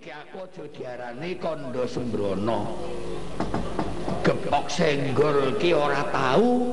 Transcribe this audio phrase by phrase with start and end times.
[0.00, 2.72] iki aku aja diarani kandha sembrono.
[4.24, 6.72] Gepok senggol ki ora tau.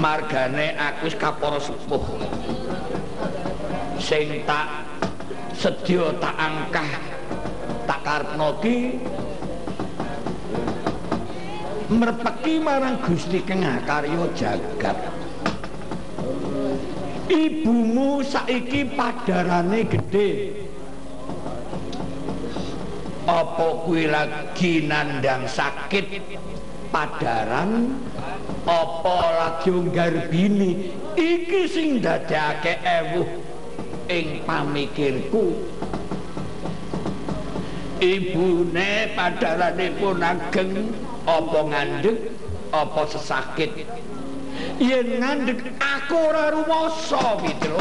[0.00, 2.00] Margane aku wis kapara sepuh.
[4.00, 4.88] Sing tak
[5.52, 6.88] sedya tak angkah
[7.84, 8.96] tak karepno ki
[11.92, 14.96] merpeki marang Gusti Kengah karya jagat.
[17.28, 20.64] Ibumu saiki padarane gedhe
[23.26, 26.22] apa kuwi lagi nandang sakit?
[26.94, 27.90] Padaran?
[28.66, 30.70] Apa lagi nggarbini
[31.18, 33.26] iki sing dadekake ewuh
[34.06, 35.54] ing pamikirku.
[37.98, 40.94] Ibune padarane pun ageng
[41.26, 42.18] apa ngandhek
[42.70, 43.70] apa sesakit?
[44.78, 47.80] Yen ngandhek aku ora rumasa Fitro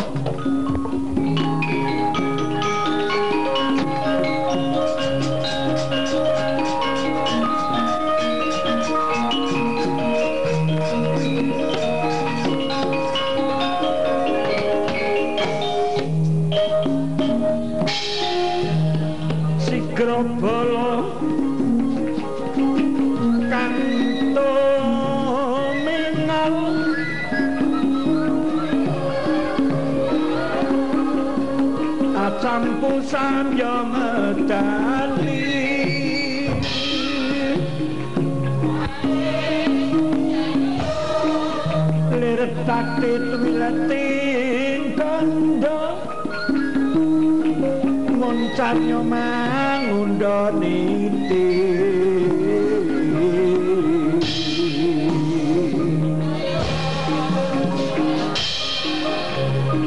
[48.75, 51.47] moncanyo mangundha niti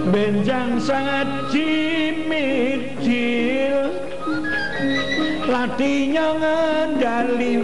[0.08, 2.72] benjang sangat cimicil
[5.44, 7.60] latinya ngendali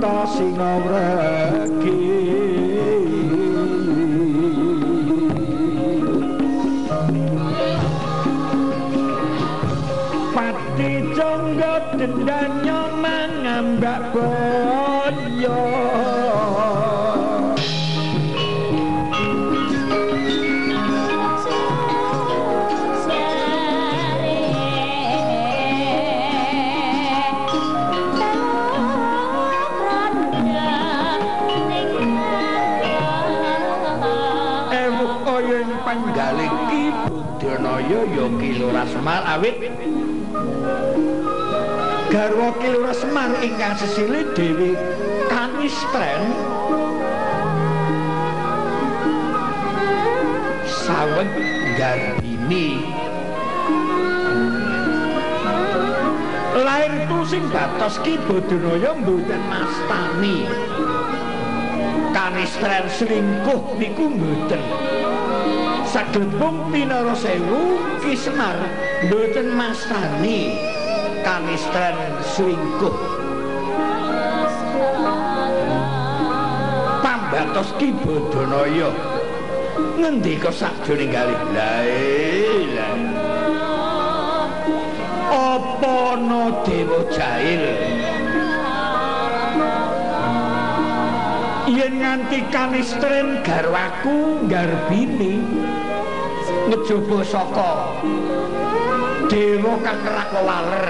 [0.00, 1.65] tá sem ngọc
[39.06, 39.54] lurasmal awit
[42.10, 44.74] garwa kilura semar ingkang sesili dewi
[45.30, 46.26] kanistren
[50.66, 51.30] saweg
[51.78, 52.82] garbini
[56.66, 60.48] lahir tu sing batos ki bodroyo mboten mastani.
[62.10, 64.62] Kanistren selingkuh niku mboten.
[65.84, 68.56] Saged mung pinara sewu ki semar
[69.06, 70.58] mboten mastani
[71.22, 71.94] kanistren
[72.34, 72.96] selingkuh.
[77.02, 78.90] Pambatos ki bodonaya
[79.94, 81.40] ngendika sakjroning kalih?
[81.54, 81.74] La
[85.26, 87.64] apa ana dewa jahil
[91.70, 95.42] yen nganti kanistren garwaku garbini
[96.70, 97.72] ngejaba saka
[99.26, 100.86] dewa kang rakwaler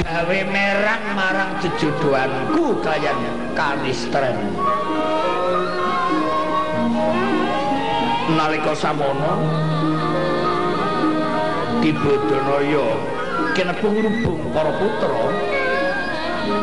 [0.00, 3.18] gawe merang marang jejodohanku kalian
[3.52, 4.38] kanistren.
[8.26, 9.38] Nalika samono
[11.78, 12.86] Kibodonaya
[13.54, 15.30] kinepung rubung para putra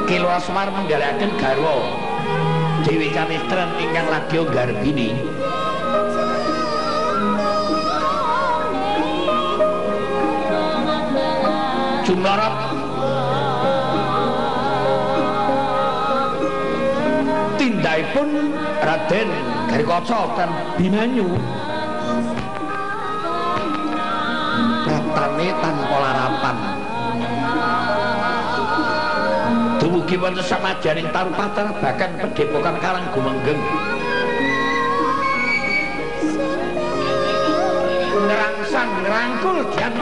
[0.04, 1.76] Kilo Asmar menggalaken garwa.
[2.84, 5.16] Dewi Kanistren ingkang lagi garbini
[18.14, 18.54] Tindaipun
[18.86, 19.30] Raden
[19.74, 21.26] Garikoco dan Bimanyu
[24.86, 26.58] Ratane tanpa larapan.
[29.82, 33.58] Dumugi wonten samajaning tarupatan bahkan pedepokan Karang Gumenggeng
[38.30, 39.94] Nerangsang ngerangkul Dian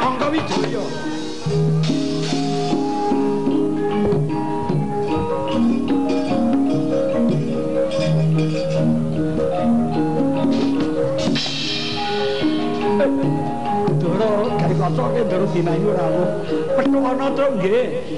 [14.92, 16.28] Angka Wijaya dinayu rawuh.
[16.76, 18.11] Petu ana to nggih.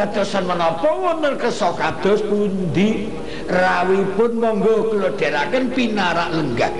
[0.00, 3.12] Dadosan menapa wonten kesa kados pundi?
[3.50, 6.72] Rawipun monggo kula deraken pinarak lenggah.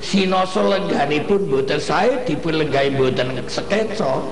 [0.00, 4.22] Sinasa lengganipun boten sae dipun lenggahi boten sekeca.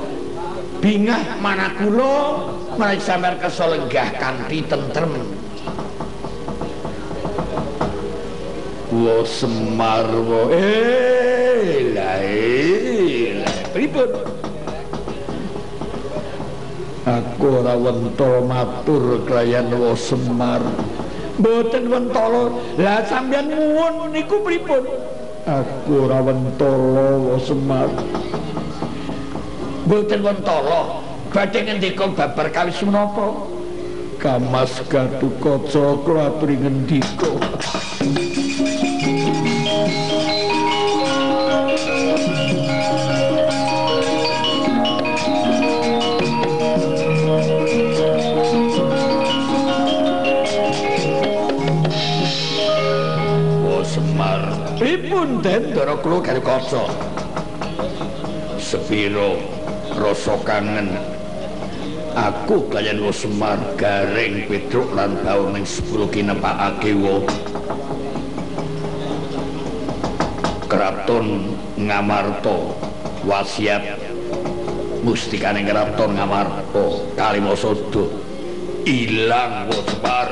[0.78, 2.38] Bingah mana kula
[2.78, 5.12] menawi sampeyan kesa lenggah kanthi tentrem
[8.98, 14.10] wa semar wa eh la eh pripun
[17.08, 20.60] aku ora wentol matur klayan wa semar.
[21.38, 24.84] Mboten wentol lah sampeyan muwun niku pripun?
[25.46, 26.82] Aku ora wentol
[27.32, 27.88] wa semar.
[29.86, 30.66] Mboten wentol
[31.32, 33.38] badhe ngendika babar kawis menapa?
[34.18, 37.30] Kamas gatukaca kula aturi ngendika
[55.78, 56.82] ndara kula karo kasa
[58.58, 59.38] sepiro
[59.94, 60.90] rasa kangen.
[62.18, 67.22] Aku kalian wo semar garing petruk lan bau ning sepuluh kinepakake wo
[70.66, 72.74] keraton ngamarto
[73.22, 74.02] wasiat
[75.06, 78.18] mustikane keraton ngamarto kalimosodo
[78.82, 80.28] ilang wo semar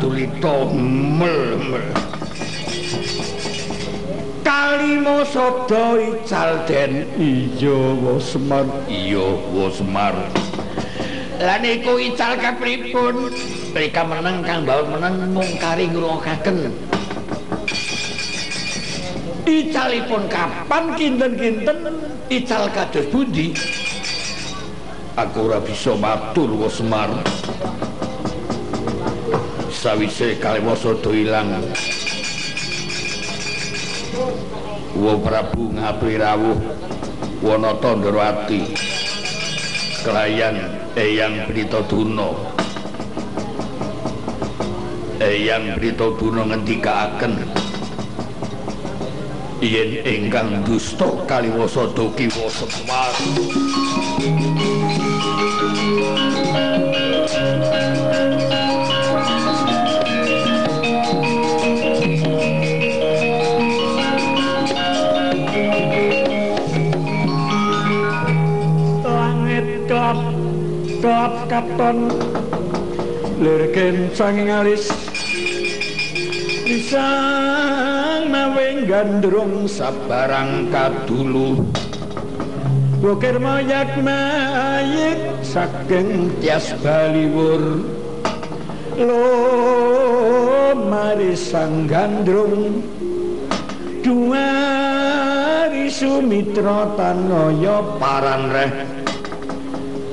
[0.00, 0.72] satu lito
[1.20, 1.92] mel mel.
[4.40, 8.64] Kalimo sodo ical den iya wo semar.
[8.88, 10.16] Iya wo semar.
[11.36, 13.28] Lan iku ical kapripun?
[13.76, 16.72] Mereka menang kang bawa menang mungkari ngrungokaken.
[19.44, 21.76] Icalipun kapan kinten-kinten?
[22.32, 23.52] Ical kados bundi
[25.12, 27.12] aku ora bisa matur wo semar
[29.80, 31.56] sawise kaliwosa do ilang
[34.92, 36.60] Wa Prabu ngapri rawuh
[37.40, 38.76] Wanata Ndrawati
[40.04, 42.28] kelayan Eyang Britaduna
[45.16, 47.40] Eyang Britaduna ngendikaaken.
[49.64, 53.12] Yen ingkang dusta kaliwosa do kiwa semar
[71.00, 72.12] Kap katon
[73.40, 74.84] lirken sanging alis
[76.68, 81.64] Pisang mawe gandrung sabarang kadulu.
[83.00, 87.80] Bukir mayak mayit saking tias baliwur.
[89.00, 89.24] Lo
[90.84, 92.84] mari sang gandrung.
[94.04, 98.52] Duari sumitra tanoyo paran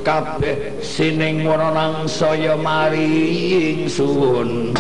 [0.08, 4.74] kabeh sining wana nang saya maring suwun.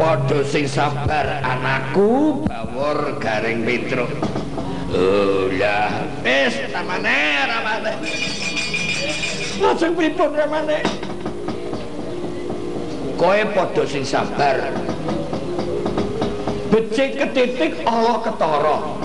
[0.00, 4.08] Padha sing sabar anakku bawur garing petruk
[4.96, 5.92] oh ya
[6.24, 7.92] wis tamane ramane.
[9.60, 10.80] Lajeng pripun ramane.
[13.20, 14.72] Kowe padha sing sabar.
[16.72, 19.04] Becik ketitik Allah ketara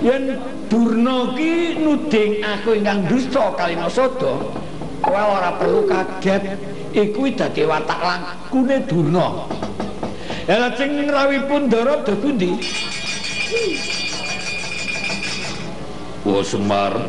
[0.00, 0.40] yen
[0.72, 4.32] durna ki nuding aku ingkang dusta kalimasada
[5.00, 6.56] kowe ora perlu kaget
[6.92, 9.46] iku dadi watak langkune durna.
[10.48, 12.58] Ya lajeng rawipun ndara debundi
[16.26, 17.06] Wa Semar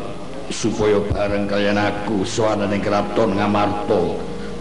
[0.52, 4.02] supaya bareng kalian aku sowan ning kraton Ngamarta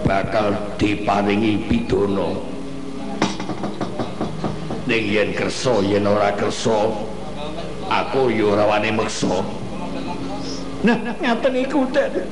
[0.07, 2.41] bakal diparingi pidana.
[4.89, 7.10] Ning yen kersa yen ora kersa
[7.91, 9.43] aku yo ora wani meksa.
[10.87, 12.31] Nah ngaten iku den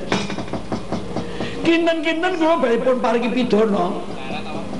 [1.67, 3.99] kinten-kinten kula balipun paringi pidana.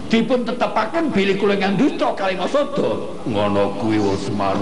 [0.09, 4.57] Dipun tetepaken bilih kula ingkang dusta kalingasada ngono kuwi Usman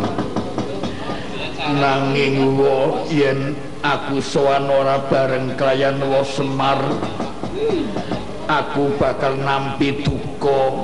[1.80, 6.84] nanging wa yen aku sowan ora bareng kelayan wa Semar
[8.52, 10.84] aku bakal nampi duka.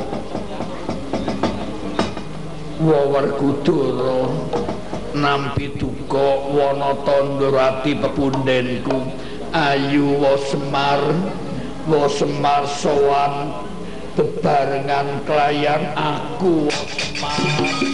[2.83, 4.27] Wawarkudara
[5.15, 8.97] nampi duka wanata ndurati pepundhenku.
[9.53, 11.01] Ayu wa semar
[11.85, 13.53] wa semar sowan
[14.17, 16.65] bebarengan kelayan aku
[17.21, 17.92] wa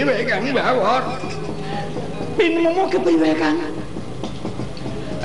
[0.00, 1.04] Piwe kang bawor?
[2.40, 3.60] Pinmu kepiwe kang?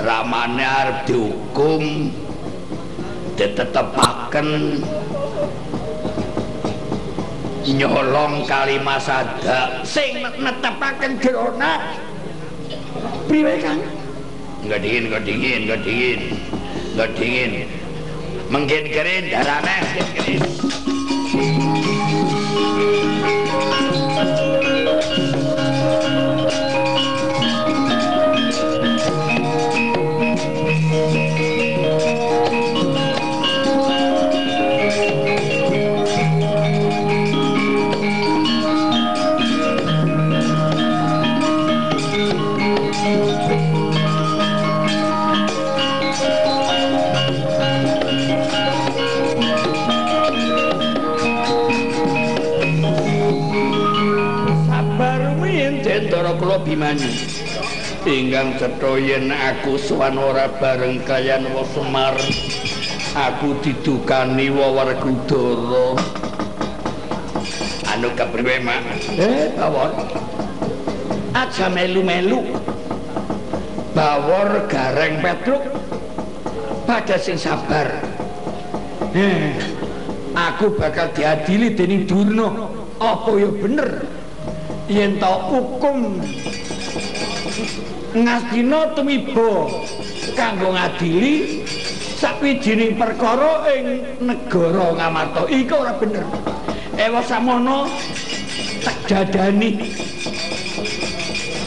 [0.03, 2.12] Ramane arep dihukum.
[3.39, 4.84] Ditetepaken
[7.72, 11.96] nyolong kalimasada sing netepaken drona
[13.32, 13.79] priwe kang.
[14.60, 16.20] Enggak dingin enggak dingin enggak dingin.
[17.00, 17.51] Enggak dingin.
[18.51, 19.77] Mungkin keren darane
[20.20, 20.44] keren
[56.75, 57.08] Abimanyu
[58.03, 62.20] ingkang cetha yen aku sowan ora bareng kayan Semar
[63.15, 65.96] aku didukani Wawargudara
[67.96, 68.84] anu kepriwe mak?
[69.15, 69.88] Eh bawor.
[71.32, 72.44] Aja melu-melu.
[73.96, 75.63] Bawor gareng petruk.
[76.84, 77.88] Pada sing sabar.
[79.15, 79.55] Eh
[80.36, 82.67] aku bakal diadili dening Durna.
[83.00, 84.03] Apa ya bener?
[84.86, 86.22] Yen ta hukum
[88.15, 89.67] ngastina tumiba
[90.39, 91.67] kanggo ngadili
[92.15, 93.86] sawijining perkara ing
[94.24, 95.41] negara Ngamarta.
[95.51, 96.24] Iku ora bener.
[96.95, 97.91] Ewa samono
[98.81, 99.91] tak dadani.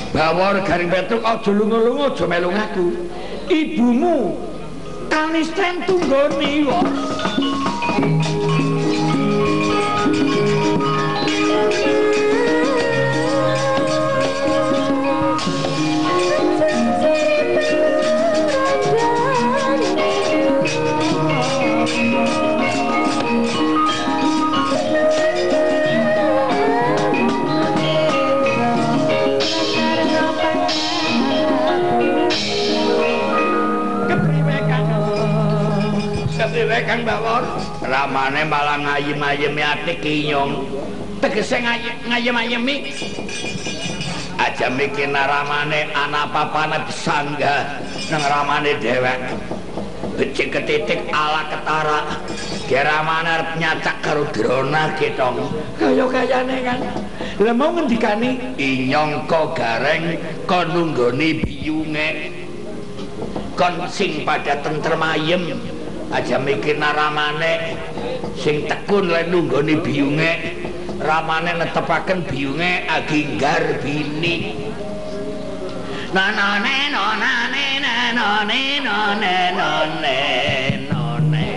[0.08, 2.86] Bawor garing petruk aja lunga-lunga aja melu ngaku.
[3.48, 4.16] Ibumu
[5.12, 6.88] kanisten tunggoni wong
[37.88, 40.52] ramane malah ngayem-ayemi ati kinyong.
[41.18, 41.58] Tegese
[42.06, 42.94] ngayem-ayemi.
[44.38, 49.18] Aja mikir ramane ana papane besangga nang ramane dhewek.
[50.14, 52.00] Becik ketitik ala ketara.
[52.68, 55.40] Geramane arep nyacak karo drona ketong
[55.80, 56.78] kaya-kayane kan.
[57.40, 58.60] Lha mau ngendikani?
[58.60, 62.08] Inyong ko gareng kon nunggoni biyunge.
[63.56, 65.48] Kon sing pada tentrem ayem
[66.12, 67.76] aja mikir naramane
[68.38, 70.32] sing tekun lan nunggoni biyunge.
[70.98, 74.66] Ramane netepaken biyunge aginggar bini.
[76.10, 80.18] Nanane nanane nanane nanane nanane
[80.90, 81.48] nanane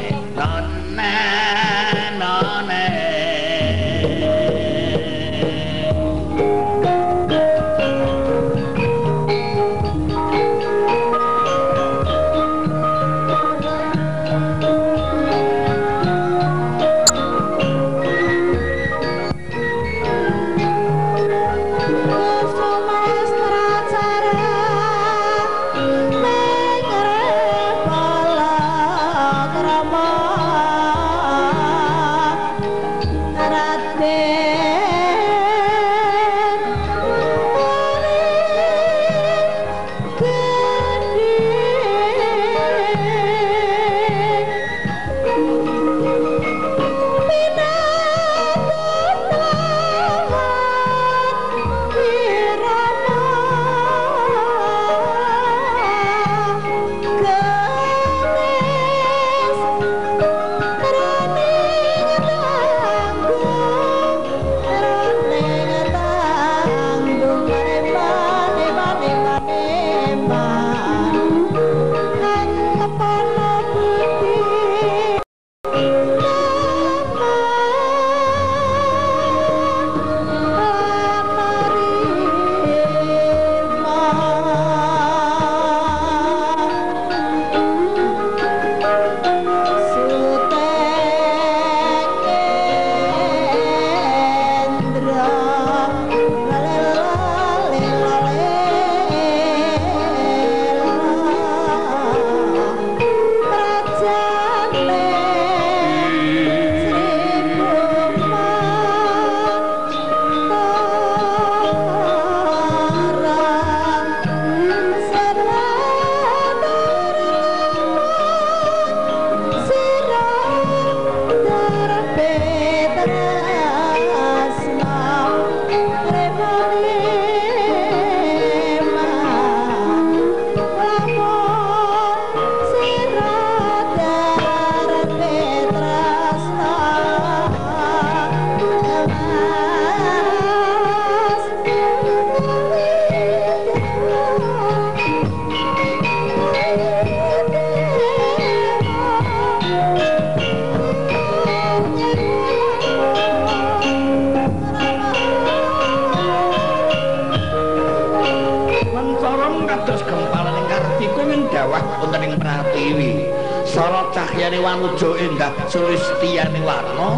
[164.51, 167.09] sorot cahyane wanuja endah sulistiyane warna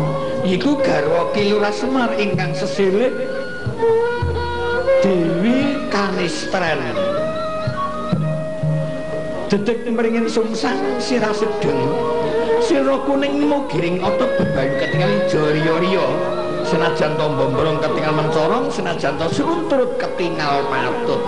[0.46, 3.10] iku garwa Kilura Semar ingkang sesilih
[5.02, 6.94] Dewi Kanistren
[9.50, 11.78] Detik meringin sungsang sirah sedeng.
[12.58, 16.08] Sira kuning mugiring otot bebayu ketingal joriyo-riyo.
[16.66, 21.22] Senajan to bombrong ketingal mencorong senajan to surunturut ketingal patut.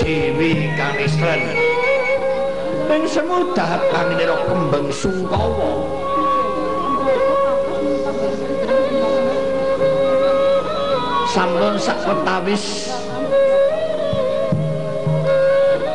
[0.00, 1.65] Dewi Kanistren
[2.86, 5.72] ing semudah panginira kembang sungkawa.
[11.30, 12.64] Sampun sakwetawis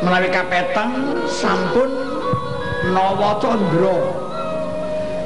[0.06, 0.92] menawi kapetang
[1.26, 1.90] sampun
[2.94, 3.98] nawa candra.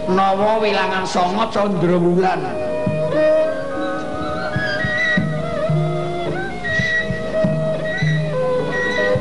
[0.06, 2.42] Nawa wilangan songo candra wulan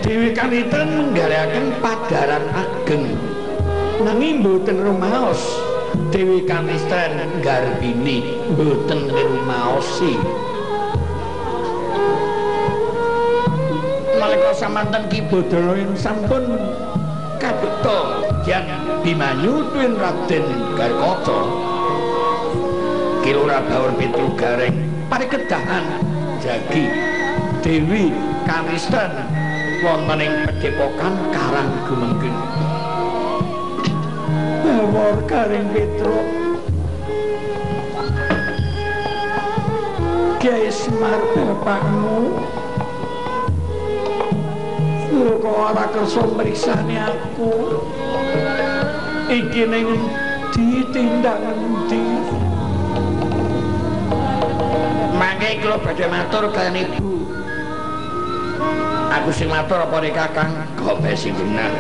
[0.05, 3.17] Dewi Kaniten menggalakan padaran ageng.
[4.05, 5.41] Nanging mboten rumaos.
[6.13, 10.21] Dewi Kanisten garbini mboten rumaosi.
[14.21, 16.53] Nalika samanten Ki Badala sampun
[17.41, 18.69] kabekta jan
[19.01, 20.45] Bimanyu tuwin Raden
[20.77, 21.41] Garkata
[23.25, 25.85] Kilura Bawur Petru Gareng parikedahan
[26.45, 26.93] jagi
[27.65, 28.13] Dewi
[28.45, 29.34] Kanisten
[29.83, 32.39] wonten ing Padepokan Karang Gumengking.
[34.63, 36.27] Bawor Karing Petruk.
[40.39, 42.39] Kyai Semar bapakmu.
[45.15, 47.81] Kok ora kersa mriksani aku.
[49.29, 49.87] Iki ning
[50.53, 52.03] ditindak endi?
[55.17, 57.29] Mangke kula badhe matur kalian ibu.
[59.21, 60.53] Aku sing matur apa nek kakang?
[60.75, 61.71] Kok besi bener.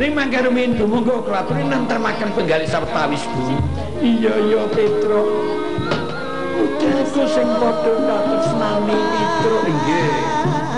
[0.00, 3.52] Ning mangke rumin dumunggo klaturi nantremaken penggali sawetawis bu
[4.00, 5.28] iya iya Petro
[6.56, 7.92] putriku sing padha
[8.88, 10.69] Petro nggih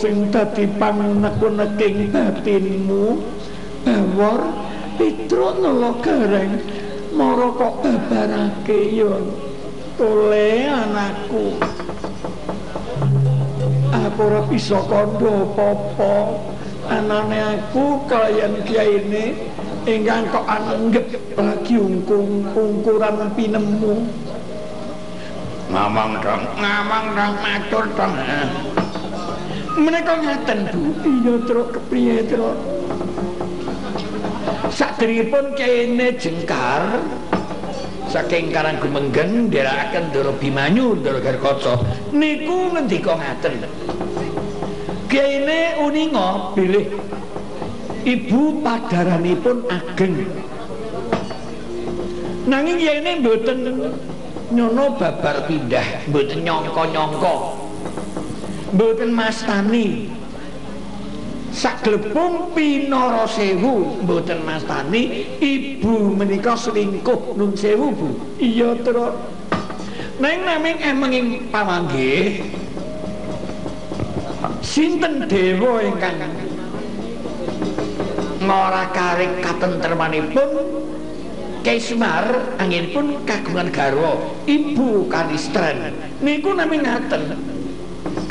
[0.00, 3.20] sing dadi pangunek-uneking batinmu
[3.84, 4.59] bawor
[5.00, 6.60] pitruk nolo gareng
[7.16, 9.16] mara kok babarake yo
[9.96, 11.56] tole anakku.
[13.96, 16.12] Aku ora bisa kandha apa
[16.92, 19.24] anane aku kalian kiai ini
[19.88, 24.04] ingkang kok anggap lagi ungkung ungkuran pinemu.
[25.72, 28.12] Ngamang dong ngamang dong matur dong
[29.80, 30.92] menika ngaten Bu.
[31.08, 32.69] Iya truk kepriye truk
[35.00, 37.00] sadèrèngipun kene jengkar
[38.12, 41.80] saking karang gumenggen nderekaken Ndara Bimanyu Ndara Garkaca
[42.12, 43.64] niku ngendika ngaten.
[45.08, 46.92] Kene uninga bilih
[48.04, 50.20] ibu padaranipun ageng.
[52.44, 53.58] Nanging kene mboten
[54.52, 57.34] nyono babar pindah mboten nyangka-nyangka.
[58.76, 60.12] Mboten mastani
[61.60, 68.08] saklepung pinara sewu mboten mastani ibu menika selingkuh nun sewu Bu.
[68.40, 69.12] Iya terus
[70.16, 72.40] neng naming emenging pamanggih
[74.64, 76.16] sinten dewa ingkang
[78.40, 80.50] ngorakaring katentermanipun
[81.60, 84.16] Kyai Semar angin pun kagungan garwa
[84.48, 85.92] ibu kanistren.
[86.24, 87.36] Niku naming ngaten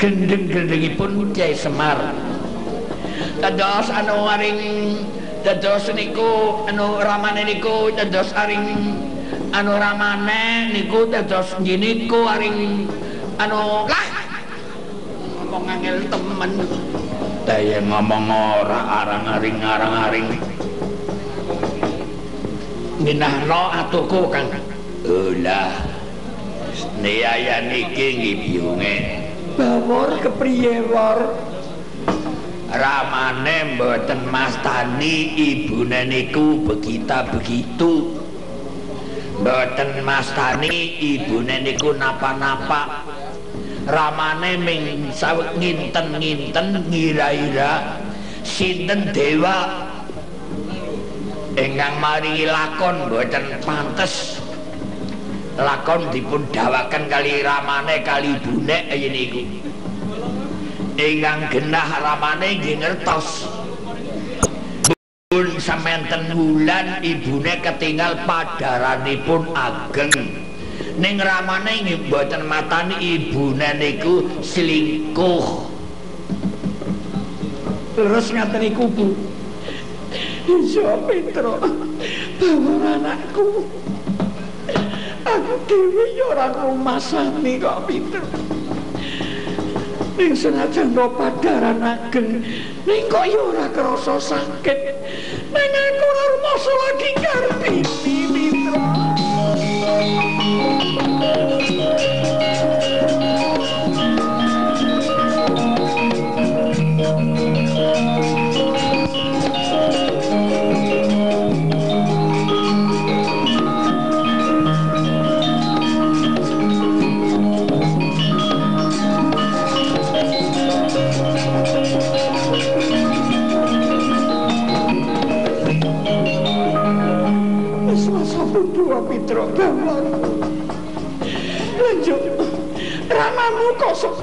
[0.02, 2.29] gendeng-gendengipun Kyai Semar.
[3.40, 4.60] Dados anu aring
[5.40, 8.96] dados niku anu ramane niku dados aring
[9.52, 12.84] anu ramane niku dados niku aring
[13.40, 14.08] anu lah!
[15.40, 16.52] Ngomong angel temen.
[17.48, 20.28] Daya ngomong ora arang-aring arang-aring
[23.00, 24.48] minahno atuku kang.
[25.00, 25.90] Ulah
[27.00, 28.96] niaya niki ngibiyunge
[29.56, 31.34] bawor kepriye wor
[32.80, 38.16] ramane mboten mastani ibune niku begita begitu
[39.44, 43.04] mboten mastani ibune niku napa-napa
[43.84, 48.00] ramane ming sawet nginten-nginten ngira-ira
[48.44, 49.88] sinten dewa?
[51.50, 54.40] Ingkang maringi lakon mboten pantes.
[55.60, 59.42] Lakon dipun dawakan kali ramane kali bunek yen iku
[60.98, 63.46] ingkang genah ramane nggih ngertos.
[65.30, 70.10] Pun samenten wulan ibune ketinggal padaranipun ageng.
[70.98, 75.70] Ning ramane nggih mboten matani ibune niku selingkuh.
[77.94, 79.08] Terus ngaten iku Bu?
[80.50, 81.62] Iya Petro
[82.40, 83.68] Bawor anakku.
[85.20, 88.24] Aku dewi ya ora ngrumasani kok pinter
[90.20, 92.44] ning senajan ro padaran ageng
[92.84, 94.78] ning kok ya ora krasa sakit?
[95.48, 97.56] Ning aku ora rumasa lagi ngarep
[98.04, 98.76] pinter
[101.16, 101.59] lanjut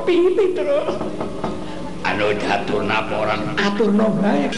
[0.07, 0.87] sepi Petro
[2.07, 4.55] anu datur naporan aturno baik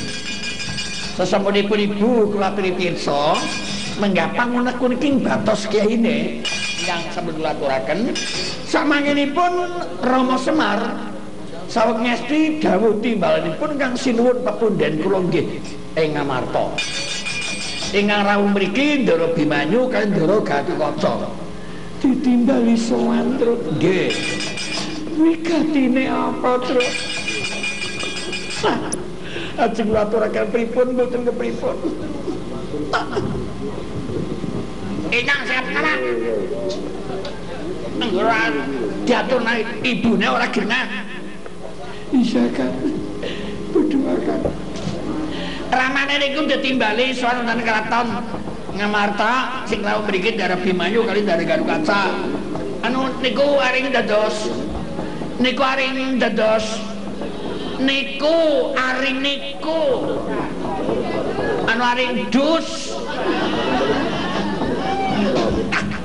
[1.17, 3.33] sesampunipun ibu kula pirsa
[3.97, 6.45] menggapang menaku niki batos kiai ini?
[6.85, 8.13] Yang sambil dilaturaken
[8.69, 9.53] samanginipun
[10.05, 11.09] Rama Semar
[11.65, 15.49] saweg ngesti dawuh timbalanipun kang sinuwun pepunden kula nggih
[15.97, 16.77] ing Ngamarta
[17.89, 21.25] ingkang rawuh mriki Ndara Bimanyu kan Ndara Gatikaca
[22.05, 24.38] ditimbali sowan truk nggih
[25.19, 26.93] wigatine apa truk
[29.59, 31.75] ajeng laturaken pripun mboten kepripun
[35.09, 35.97] Inang siap kalah.
[38.13, 38.41] Ora
[39.09, 40.85] diatur naik ibune ora genah.
[42.13, 42.69] Iya kan.
[43.73, 44.41] Berdua kan.
[45.73, 48.07] Ramane niku ditimbali soal nonton keraton
[48.77, 51.65] Ngamarta sing rawuh mriki darah Bimayu kali darah Garu.
[52.85, 54.68] Anu niku aring dados
[55.39, 56.67] niku aring dados.
[57.79, 59.81] Niku aring niku.
[61.67, 62.93] Anu aring dus.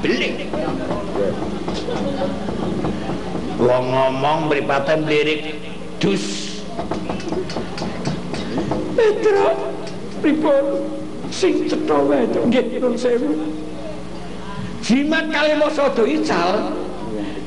[0.05, 0.53] Belik
[3.64, 5.57] wong ngomong mripate mlirik
[5.97, 6.55] dus.
[8.95, 9.72] Petro
[10.20, 10.64] pripun?
[11.32, 13.32] Sing cetha wae nggih nun sewu.
[14.85, 16.84] Jimat kali masada ical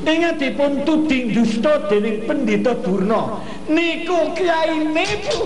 [0.08, 5.38] ingat dipun tuding dusta dening pendeta Burna niku kiai niku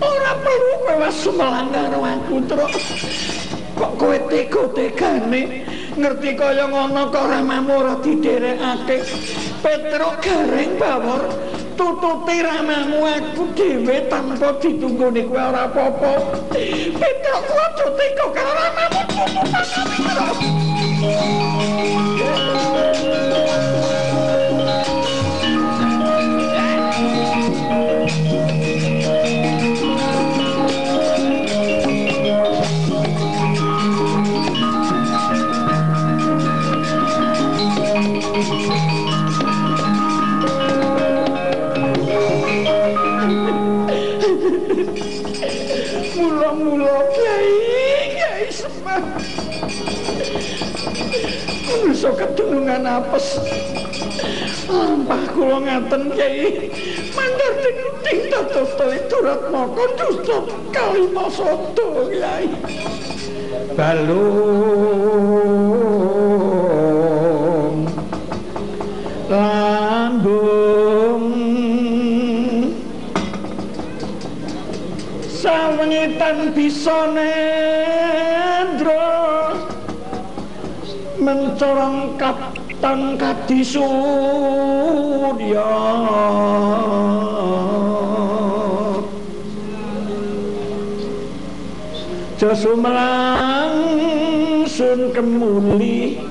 [0.00, 2.66] ora perlu kowe sumelang karo aku tro
[3.74, 9.02] kok kowe teko-tekane ngerti kaya ngono kok ramamu ora diderekake.
[9.62, 11.22] Petro gareng bawor
[11.74, 16.12] tututi ramamu aku dhewe tanpa ditunggone kowe ora apa-apa.
[16.94, 19.70] Petro kudu teko karo ramamu tututi
[52.80, 53.36] ketulungan apes.
[54.70, 56.70] Lampah kula ngaten kiai.
[57.12, 57.52] Mandar
[58.00, 58.72] ting dados
[59.10, 60.40] turat moko dusta
[60.72, 62.48] kalima soto kiai.
[63.76, 64.30] Balung
[69.30, 70.42] lambung
[75.30, 78.40] sawengitan bisa nendra
[81.20, 82.16] mencorong
[82.80, 83.92] kaptan kadi surya
[92.40, 93.76] Jasu melang
[94.64, 96.24] sun kemuli.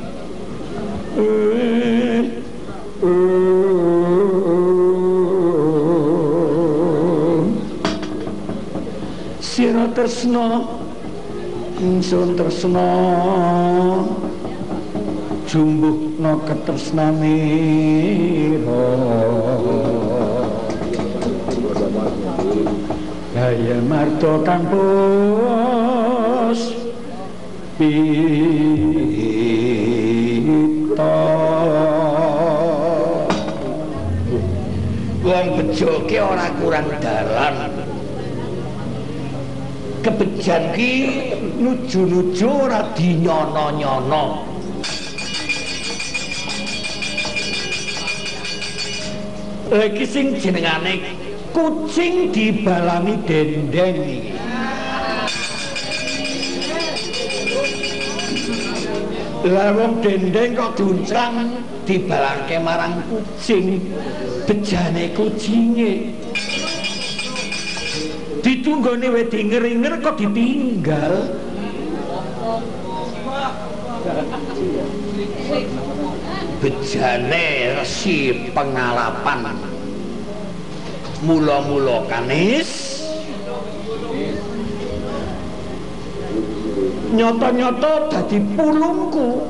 [9.38, 10.66] Sira tresna
[11.78, 12.89] ingsun tresna
[15.50, 18.86] jumbuhna ketresnanira
[23.34, 25.18] Gaya marto kampus
[27.82, 28.38] pita
[35.30, 37.70] Wong bejo ki ora kurang dalan.
[40.02, 40.91] Kebejan ki
[41.62, 44.49] nuju-nuju ora dinyono-nyono.
[49.70, 51.13] Lagi sing jenengane
[51.53, 54.34] kucing dibalani dendeng iki.
[59.45, 63.78] Lah wong dendeng kok duncang dibalangke marang kucing.
[64.49, 66.17] Bejane kucinge.
[68.41, 71.13] Ditunggone wedi ngeringer kok ditinggal.
[76.59, 77.47] Bejane
[77.90, 79.58] resi pengalapan.
[81.26, 83.02] Mula-mula kanis
[87.10, 89.50] Nyata-nyata dadi pulungku.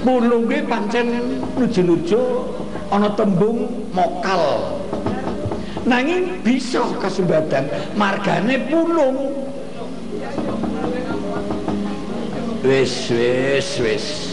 [0.00, 1.06] Pulunge pancen
[1.52, 2.48] lucu-lucu
[2.88, 4.72] ana tembung mokal.
[5.84, 9.36] Nanging bisa kasumbadan margane pulung.
[12.64, 14.27] Wis wis wis.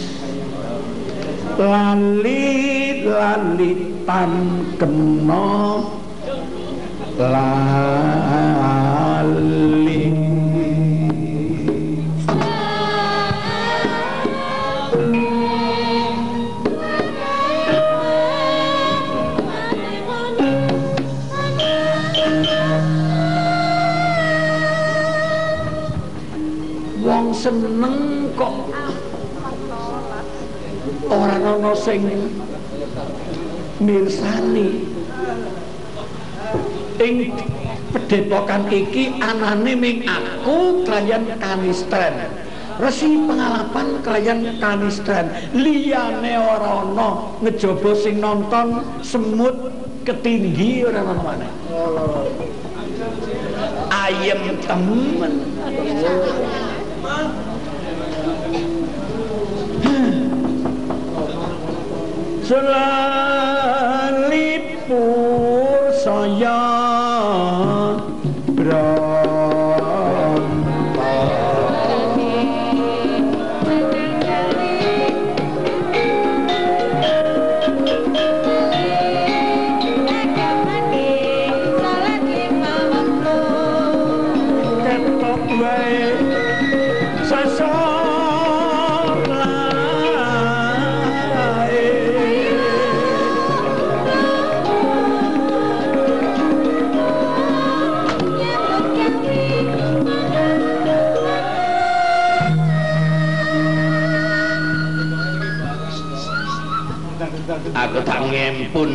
[1.56, 4.32] Lali lali tan
[4.76, 5.80] kena.
[7.16, 8.52] Lali.
[27.00, 27.95] Wong seneng
[31.16, 32.00] ora ana sing
[33.80, 34.68] mirsani.
[36.96, 37.16] Ing
[37.92, 42.28] pedepokan iki anane ming aku kalian kanistren.
[42.76, 45.32] Resi pengalaman kalian kanistren.
[45.56, 47.08] Liyane ora ana
[47.40, 49.72] ngejaba sing nonton semut
[50.04, 51.48] ketinggi ora ana mana
[53.90, 55.32] ayem temen
[62.46, 63.45] 升啦
[108.02, 108.90] tak ngempun.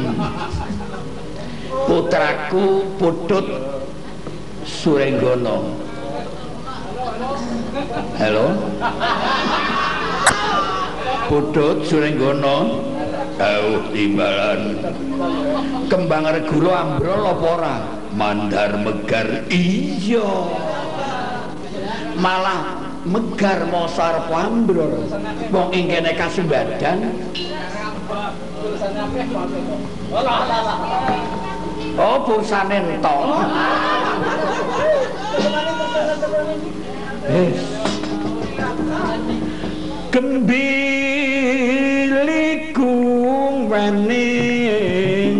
[1.87, 3.47] Putraku putut
[4.61, 5.81] Surenggono
[8.19, 8.47] halo?
[11.31, 12.57] Putut Surenggono
[13.39, 14.61] jauh timbalan.
[15.89, 17.73] Kembang reguro ambrol apa
[18.13, 19.27] mandar megar.
[19.49, 20.27] Iya.
[22.21, 22.61] Malah
[23.01, 25.09] megar mosar pambrol
[25.49, 27.17] wong ing kene kasumbadan
[31.97, 33.23] Oh, pulsane entok.
[37.31, 37.59] Wis.
[40.11, 40.51] Gembiliku
[43.71, 45.39] wening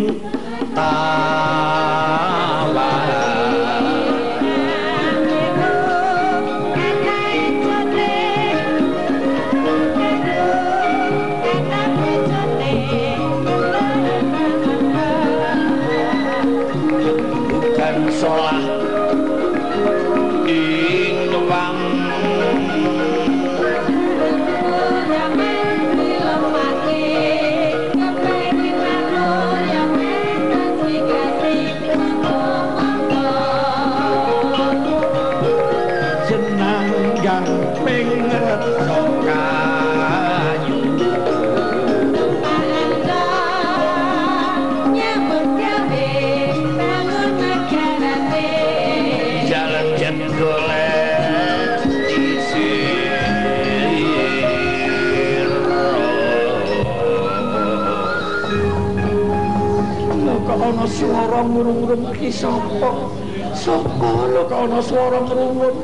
[61.02, 63.10] swara murung-murung iki sapa?
[63.58, 65.82] Sapa lho kok ana swara murung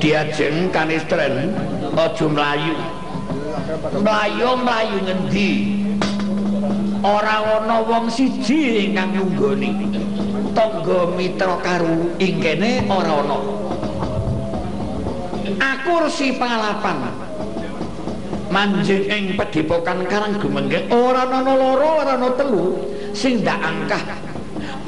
[0.00, 1.54] Diajeng kanistren
[1.94, 2.74] aja mlayu.
[4.00, 5.50] Mlayu mlayu ngendi?
[7.04, 9.70] Ora ana wong siji ingkang nunggoni.
[10.56, 13.38] Tangga mitra karo ing kene ora ana.
[15.62, 17.12] Aku resi pangalapan.
[18.50, 22.91] Manjing ing pedipokan Karang Gumengge ora ana loro ora ana telu.
[23.12, 24.00] sing dak angkah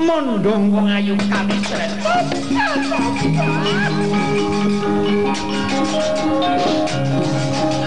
[0.01, 1.93] mondong wong ayu kami sret
[6.45, 7.84] Thank you.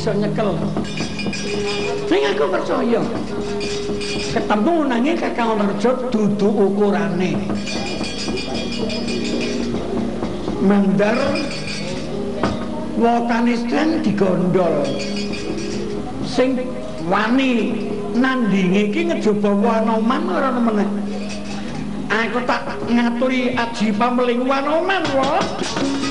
[0.00, 0.56] Iso nyekel.
[2.08, 3.00] Ning aku percaya.
[4.32, 7.36] Ketemu nanging Kakang Nerjo dudu ukurane.
[10.64, 11.20] Mandar
[12.96, 14.88] Wokanistan digondol.
[16.24, 16.64] Sing
[17.04, 17.84] wani
[18.16, 20.88] nandingi iki ngejaba wanoman ora meneh.
[22.08, 26.08] Aku tak ngaturi aji pameling wanoman wae.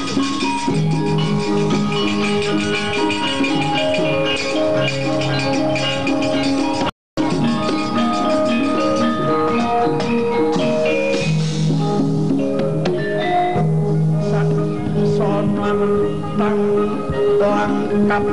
[17.40, 18.26] Stormcop.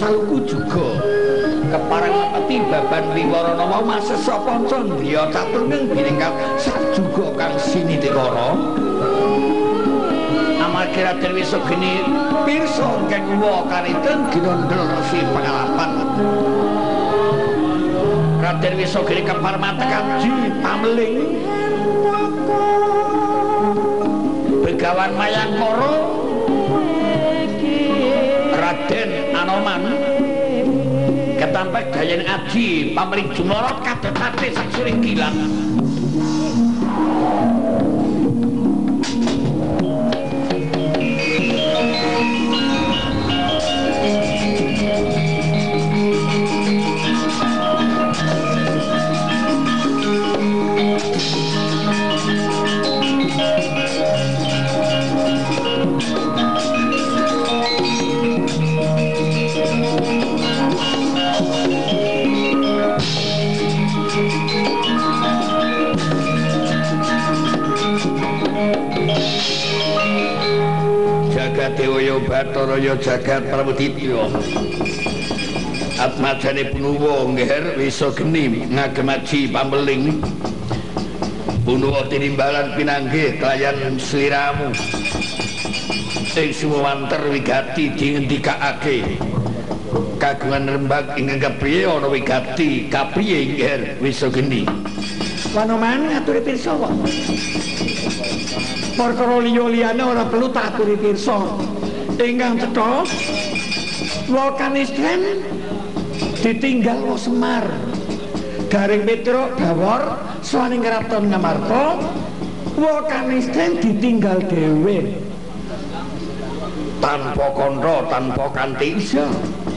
[0.01, 0.97] saluku juga.
[1.69, 3.05] Keparang peti baban
[3.53, 8.57] mau masa sapa candya caturning biningkal sajuga kang sini dikara
[10.59, 12.03] amargi Raden Wisogeni
[12.43, 15.91] pirsa kang wa kaniten ginondel resi pengalapan
[18.41, 21.15] Raden Wisogeni keparmata kanji pameling
[24.65, 25.93] begawan mayangkara.
[28.51, 29.20] Raden
[29.51, 29.83] Anoman
[31.35, 35.35] ketampek dayan aji pamering jumorot kadetati saksuring gilang
[72.91, 74.19] Bataraya jagat Pramuditya
[76.01, 80.19] Atmajane punuwa ngger wisa geni ngagem aji pameling
[81.63, 84.75] punuwa tinimbalan pinanggih kelayan sliramu.
[86.35, 89.15] Ing suwanter wigati dingendikake
[90.19, 94.67] kagungan rembag ing kepriye ana wigati kapriye ngger wisa geni?
[95.55, 96.91] Wanoman ngaturi pirsa wae
[98.99, 101.39] Perkara liya-liyane ora perlu tak aturi pirsa
[102.21, 103.01] ingkang cetha
[104.31, 105.43] Wokanistren
[106.39, 107.65] ditinggal wo Semar.
[108.71, 111.99] Garing Petruk Dawor saning kraton Ngamarta
[112.79, 115.19] Wokanistren ditinggal dhewe.
[117.01, 119.25] Tanpa kandha tanpa kanthi isa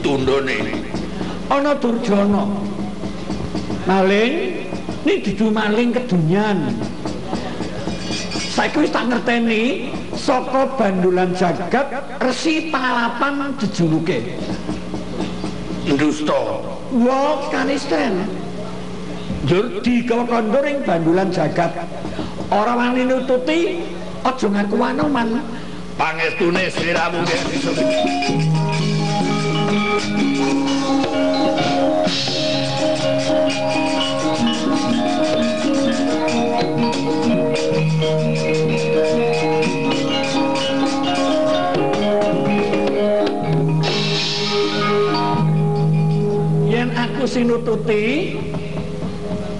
[0.05, 0.85] tundone
[1.49, 2.45] ana Durjana.
[3.85, 4.33] Maling
[5.05, 6.73] ning dudu maling kedunyan.
[8.55, 9.91] Saiki wis tak ngerteni
[10.25, 11.85] saka bandulan jagat
[12.17, 14.33] resi pangalapan jejuluke
[15.93, 18.25] dusta wa kanisten.
[19.45, 21.69] Jur di kondor ing bandulan jagat.
[22.49, 23.85] Ora wani nututi
[24.25, 25.45] aja ngaku anoman
[26.01, 28.54] pangestune sliramu sing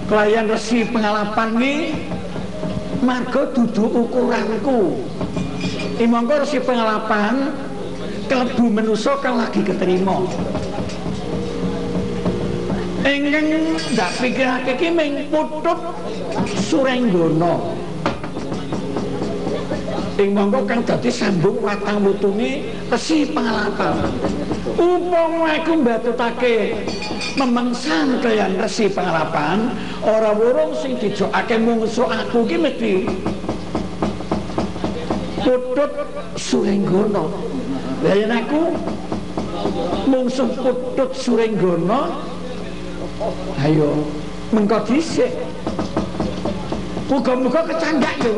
[0.06, 1.74] klien resi pengalapan ini
[3.02, 5.02] marga dudu ukuranku.
[5.98, 7.50] Imangka resi pengalapan
[8.30, 10.22] kelebu menuso kang lagi keterima.
[13.86, 15.78] Ndak pikirake ki ming putut
[16.68, 17.54] Surenggana.
[20.16, 24.08] Ing monggo kang dadi sambung watang mutune Resi Pangalapan
[24.76, 26.56] upama aku mbatutake
[27.36, 29.70] memengsan kalian Resi Pangalapan
[30.00, 32.94] ora wurung sing dijokake mungsu aku ki mesti
[35.44, 35.92] putut
[36.40, 37.24] Surenggana
[38.02, 38.62] lha yen aku
[40.08, 42.24] mungsuh putut Surenggana
[43.62, 44.04] ayo
[44.52, 45.32] mengko dhisik.
[47.06, 48.34] Muga-muga kecangak yo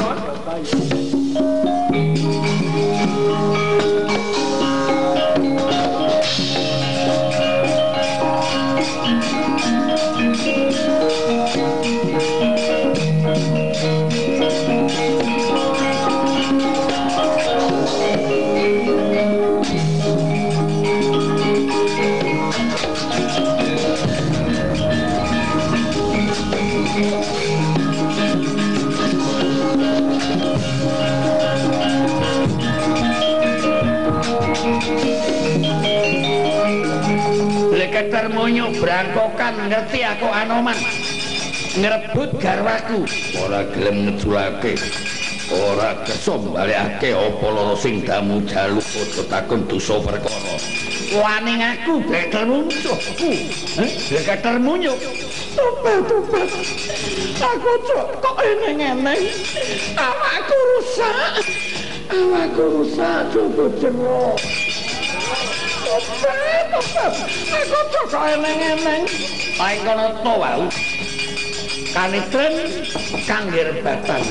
[38.49, 40.72] termonyo brangkokan ngerti aku anoman?
[41.76, 43.05] Ngerebut garwaku.
[43.44, 44.72] Ora gelem ngejulake
[45.53, 50.57] ora kesom balekake apa loro sing damu jaluk foto takon dosa perkara.
[51.12, 53.36] Waning aku bekel muncukku
[53.84, 54.96] eh bekel munyo
[55.53, 56.49] tobat tobat
[57.36, 59.28] aku cok kok eneng-eneng
[59.92, 61.44] awakku rusak.
[62.16, 64.40] Awakku rusak coba jeruk
[66.69, 69.03] Aku cocok eneng-eneng.
[69.57, 70.62] Paing kono to wau.
[71.97, 72.55] Kanitren
[73.25, 74.25] kanggir batang.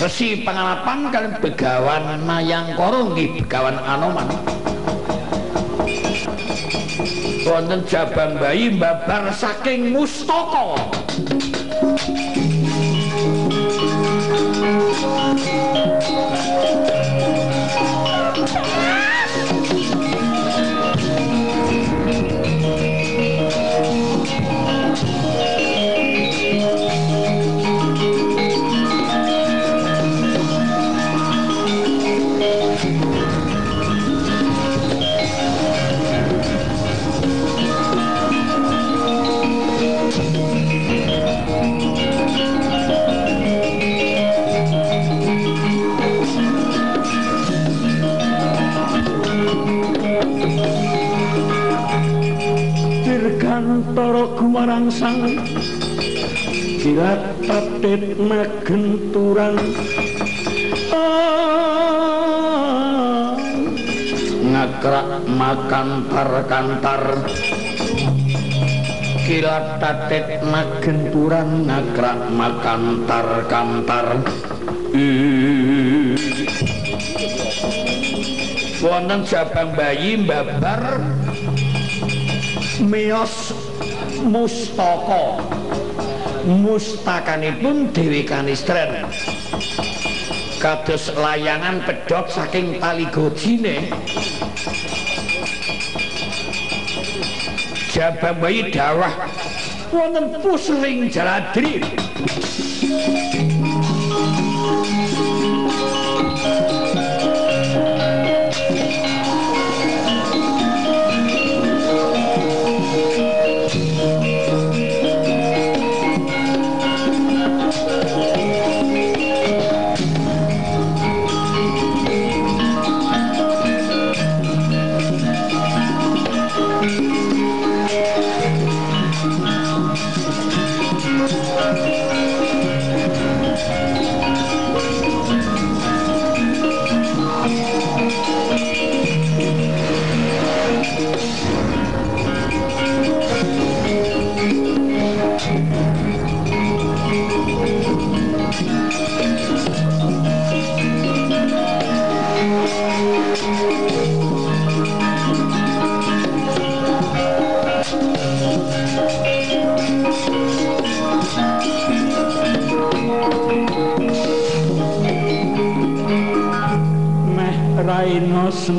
[0.00, 4.28] Resi pengalapan kalian begawan mayang nggih begawan anoman.
[7.44, 10.80] Wonten jabang bayi babar saking mustaka.
[54.80, 55.36] Marangsang
[56.80, 59.60] kilat tatit magenturan
[60.88, 62.16] ah,
[64.40, 67.02] ngakrak makantar kantar
[69.28, 74.08] kilat tatit magenturan ngakrak makantar kantar
[78.80, 81.00] wonten jabang bayi mbabar
[82.80, 83.52] mios
[84.24, 85.40] mustaka.
[86.40, 89.04] Mustakanipun dewi kanistren.
[90.60, 93.88] Kados layangan pedhot saking tali gojine
[97.92, 99.12] jabang bayi dawah
[99.92, 101.80] wonten pusring jaladri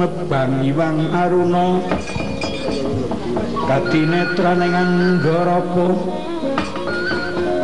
[0.02, 1.78] semebang iwang aruna.
[3.70, 5.94] Katinetraning anggarapo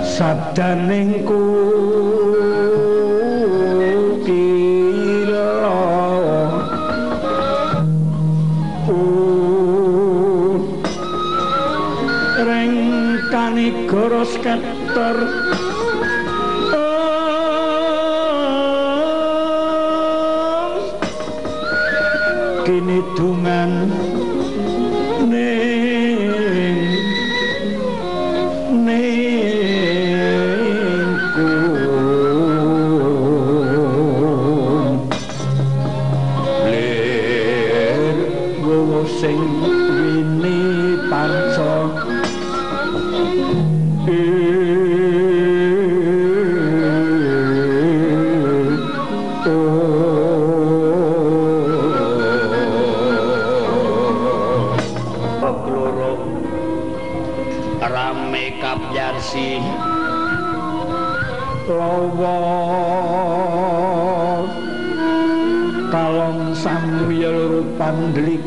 [0.06, 1.26] sabdaning
[12.38, 12.78] Reng
[14.46, 15.37] keker
[22.68, 23.88] kini dungan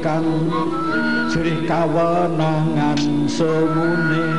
[0.01, 0.25] kang
[1.29, 4.33] jerih kawenangan semune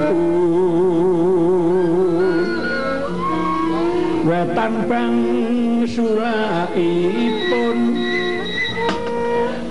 [0.00, 0.16] uh,
[4.24, 5.16] wetan bang
[5.84, 7.78] suraipun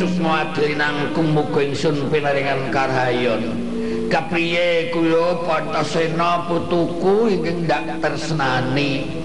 [0.00, 3.52] sukma adrinang kumuga ingsun pinaringan karhayon
[4.08, 9.20] kapriye kula pantasena putuku ingkang ndak tresnani.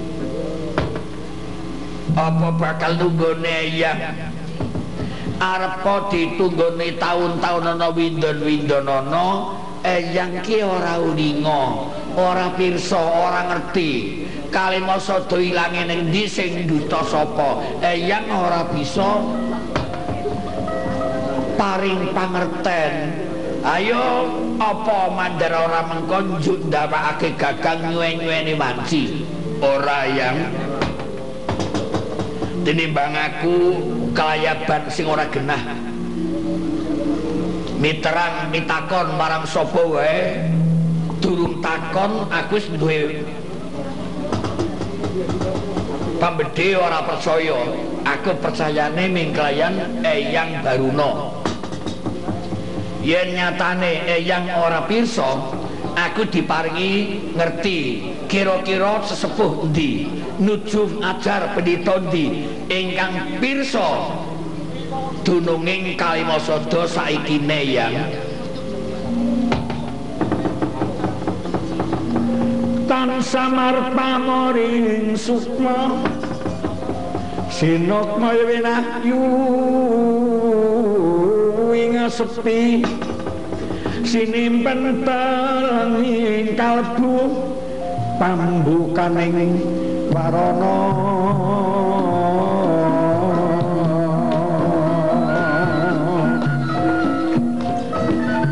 [2.16, 4.00] Apa bakal tunggone yang
[5.40, 9.28] arepa ditunggone taun-taun ana windon-windon ana
[9.84, 11.64] eyang ki ora ulinga
[12.20, 14.24] ora pirsa ora ngerti.
[14.52, 17.64] Kalimasa do ilange ning ndi sing duta sapa?
[17.84, 19.20] Eyang ora bisa
[21.56, 22.94] paring pangerten.
[23.66, 24.30] Ayo
[24.62, 29.26] apa mandara ora mengko njuk ndawakake gagang nyuwe-nyuweni wanci
[29.58, 30.38] ora yang.
[32.62, 33.58] Tinimbang aku
[34.14, 35.62] kelayaban sing ora genah.
[37.82, 40.46] Miterang mitakon marang sapa wae
[41.22, 43.26] durung takon aku wis duwe.
[46.22, 47.60] Pambedhe ora percaya
[48.06, 51.35] aku percayane mingklayan eyang baruno
[53.06, 55.54] yen nyatane eyang ora pirsa
[55.94, 57.80] aku diparingi ngerti
[58.26, 60.10] kira-kira sesepuh endi.
[60.42, 62.50] Nuju ajar pendhita endi?
[62.68, 64.10] Ingkang pirsa
[65.22, 68.26] dununging kalimasada saiki eyang
[72.86, 75.90] tan samar pamoring sukma
[77.50, 79.02] sinok maywena
[82.10, 82.86] sepi.
[84.06, 85.02] Sinimpen
[86.06, 87.16] ing kalbu
[88.22, 89.58] pambukaning
[90.14, 90.78] warana.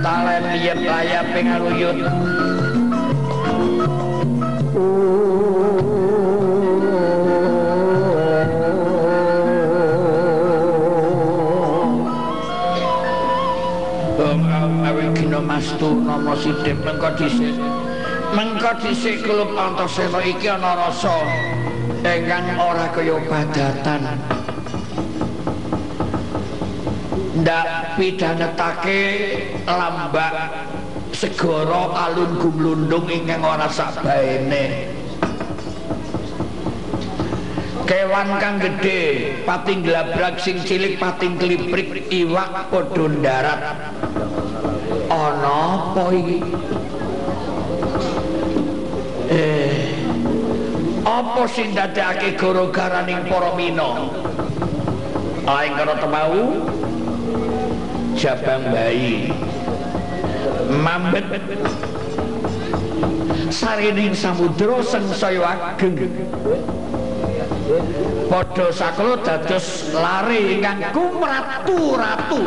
[0.04, 2.23] Talen yen layap ing aluyut
[16.34, 17.56] nama sithik mengko dhisik.
[18.34, 21.14] Mengko dhisik klub antasena iki ana rasa
[22.02, 24.02] ingkang ora kaya padatan
[27.38, 29.02] ndak pidhanetake
[29.70, 30.34] lambak
[31.14, 34.90] segara alun gumlundung ingkang ora sabaene.
[37.86, 43.62] Kewan kang gedhe pating glabrak sing cilik pating kliprik iwak padha darat
[45.24, 46.38] ana apa iki?
[49.32, 49.80] Eh
[51.04, 54.12] apa sing dadekake gara-gara ning para mina?
[55.48, 56.36] Aing karo temau
[58.20, 59.32] jabang bayi.
[60.72, 61.28] Mambet.
[63.54, 66.10] Sarining samudra sengsaya ageng.
[68.28, 72.42] Padha saklo dados lare ingkang kumratu ratu